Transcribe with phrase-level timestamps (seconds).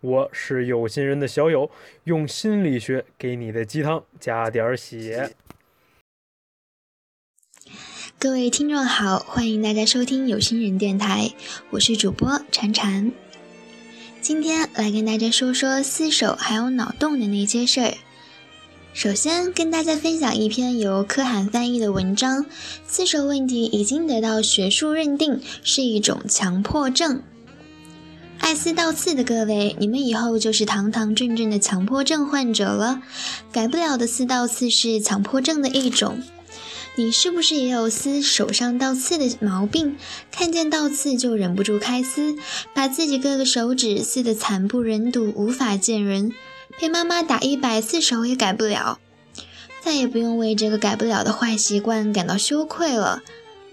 [0.00, 1.70] 我是有心人的小友，
[2.04, 5.34] 用心理学给你的鸡汤加点血。
[8.18, 11.32] 各位听众好，欢迎大家收听有心人电台，
[11.70, 13.12] 我是主播婵婵。
[14.20, 17.94] 今天来跟大家说说厮守还有脑洞的那些事儿。
[18.92, 22.46] 首先跟大家分享一篇由柯涵翻译的文章，
[22.88, 27.22] 厮守问题已经得到学术认定是一种强迫症。
[28.46, 33.02] 爱撕倒刺的各位，你们以后就是堂堂正正的强迫症患者了。
[33.50, 36.22] 改不了的撕倒刺是强迫症的一种。
[36.94, 39.96] 你是不是也有撕手上倒刺的毛病？
[40.30, 42.36] 看见倒刺就忍不住开撕，
[42.72, 46.30] 把自己各个手指撕得惨不忍睹，无法见人。
[46.80, 49.00] 被妈妈打一百次手也改不了，
[49.82, 53.24] 再也不用为这个改不了的坏习惯感到羞愧了。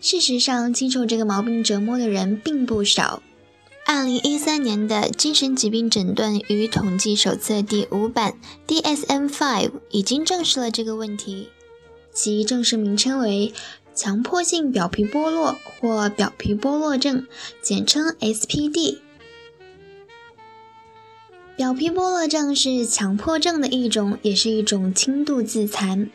[0.00, 3.22] 事实上，经受这个毛病折磨的人并不少。
[3.86, 11.50] 二零一三年的《精神疾病诊断与统计手册》第五版 （DSM-5） 已经证实了这个问题，
[12.10, 13.52] 其正式名称为
[13.94, 17.26] 强迫性表皮剥落或表皮剥落症，
[17.60, 19.00] 简称 SPD。
[21.54, 26.10] 表皮剥落症是强迫症的一种，也是一种轻度自残，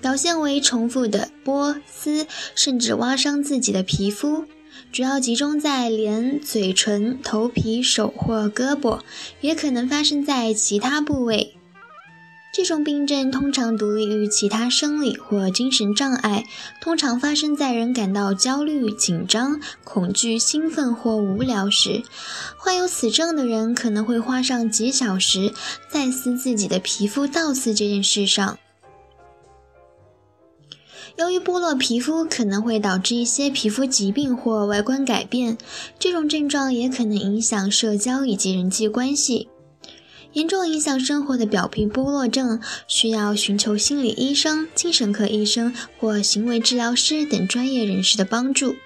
[0.00, 4.46] 表现为重复的剥、撕，甚至挖伤自己的皮肤。
[4.92, 9.00] 主要集中在脸、嘴唇、头皮、手或胳膊，
[9.40, 11.56] 也可能发生在其他部位。
[12.54, 16.44] 这种病症通常独立于其他生理或精神障碍，
[16.82, 22.02] 通常发生在人感到焦虑、紧张、恐惧、兴奋或无聊时。
[22.58, 25.54] 患有此症的人可能会花上几小时
[25.90, 28.58] 在撕自己的皮肤倒刺这件事上。
[31.16, 35.58] 由于剥落皮肤可能会导致一些皮肤疾病或外观改变，
[35.98, 39.48] 这种症状也可能影响社交以及人际关系。
[40.32, 42.58] 严重影响生活的表皮剥落症
[42.88, 48.76] 需要寻求心理医生、精神科医生或行为治疗师等专业人士的帮助。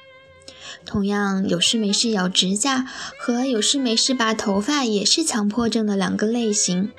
[0.85, 2.87] 同样，有事没事咬指甲
[3.19, 6.91] 和有事没事拔头发也是强迫症的两个类型。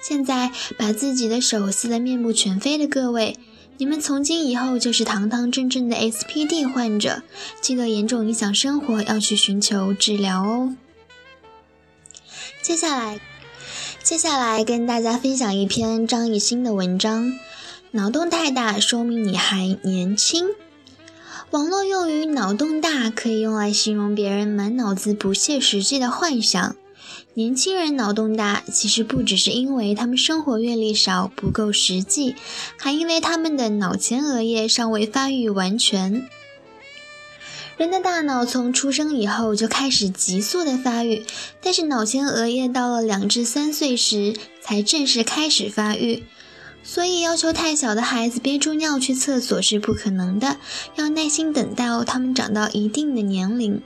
[0.00, 3.36] 现在把自己的手撕得面目全非的各位。
[3.78, 7.22] 你们从今以后就是堂堂正正的 SPD 患者，
[7.60, 10.74] 记得严重影响生活要去寻求治疗哦。
[12.62, 13.20] 接下来，
[14.02, 17.38] 接下来跟大家分享一篇张艺兴的文章：
[17.90, 20.46] 脑洞太大，说明你还年轻。
[21.50, 26.74] 网络用语“脑洞大”可以用来形容别人满脑子不切实际的幻想。
[27.38, 32.34] 年轻人脑洞大，其实不只是因为他们生活阅历少、不够实际，
[32.78, 36.26] 还因为他们的脑前额叶尚未发育完全。
[37.76, 41.26] 人的大脑从出生以后就开始急速的发育，
[41.60, 46.24] 但是脑前额叶到了两至三岁时才正式开始发育，
[46.82, 50.56] 所以要求太小的孩子憋住尿去厕所是不可能的，
[50.94, 53.82] 要耐心等到他们长到一定的年龄。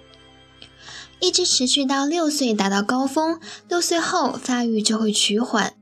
[1.20, 3.38] 一直持续到六岁达到高峰，
[3.68, 5.74] 六岁后发育就会趋缓。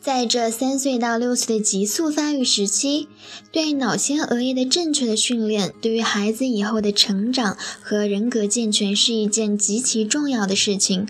[0.00, 3.08] 在这三岁到六岁的急速发育时期，
[3.50, 11.06] 对脑前额叶的正确的训练，对于孩子以后的成长和人格健全是一件极其重要的事情。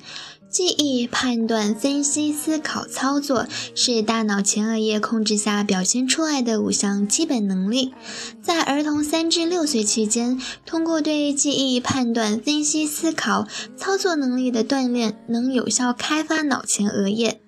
[0.55, 7.93] 记忆、判断、分析、思考、操作是大脑前额叶控制下表现出来的五项基本能力。
[8.41, 17.41] 在儿童三至六岁期间，通过对记忆、判断、分析、思考、操作能力的锻炼，能有效开发脑前额叶。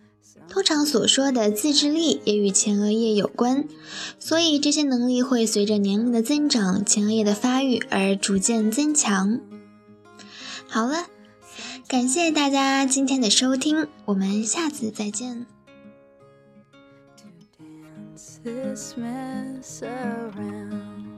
[0.48, 3.68] 通常所说的自制力也与前额叶有关，
[4.18, 9.38] 所以这些能力会随着年龄的增长、前额叶的发育而逐渐增强。
[10.66, 11.06] 好了。
[11.88, 15.46] 感谢大家今天的收听我们下次再见
[17.16, 17.28] to
[17.62, 21.15] dance this mess around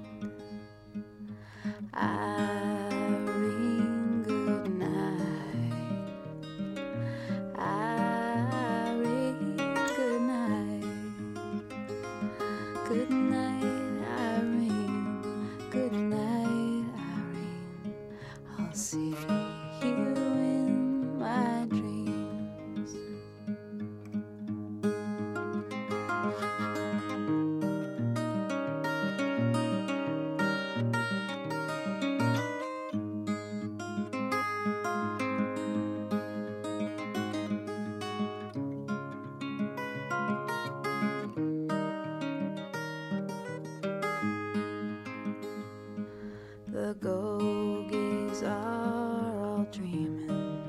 [46.79, 50.63] The gogies are all dreaming.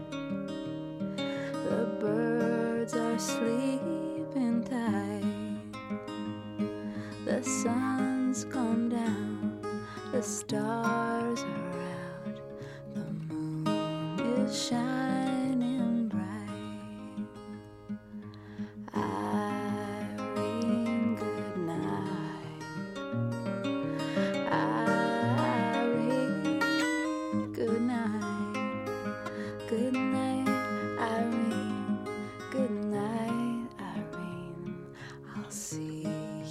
[1.15, 5.21] The birds are sleeping tight.
[7.25, 9.85] The sun's gone down.
[10.11, 11.79] The stars are
[12.25, 12.41] out.
[12.95, 15.28] The moon is shining.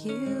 [0.05, 0.38] You